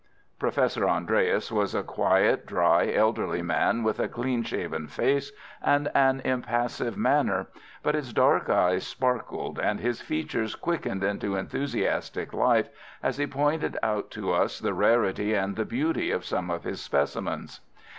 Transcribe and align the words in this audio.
Professor 0.39 0.89
Andreas 0.89 1.51
was 1.51 1.75
a 1.75 1.83
quiet, 1.83 2.47
dry, 2.47 2.91
elderly 2.91 3.43
man, 3.43 3.83
with 3.83 3.99
a 3.99 4.07
clean 4.07 4.41
shaven 4.41 4.87
face 4.87 5.31
and 5.61 5.91
an 5.93 6.21
impassive 6.21 6.97
manner, 6.97 7.49
but 7.83 7.93
his 7.93 8.11
dark 8.11 8.49
eyes 8.49 8.87
sparkled 8.87 9.59
and 9.59 9.79
his 9.79 10.01
features 10.01 10.55
quickened 10.55 11.03
into 11.03 11.35
enthusiastic 11.35 12.33
life 12.33 12.69
as 13.03 13.17
he 13.17 13.27
pointed 13.27 13.77
out 13.83 14.09
to 14.09 14.33
us 14.33 14.57
the 14.57 14.73
rarity 14.73 15.35
and 15.35 15.55
the 15.55 15.65
beauty 15.65 16.09
of 16.09 16.25
some 16.25 16.49
of 16.49 16.63
his 16.63 16.81
specimens. 16.81 17.59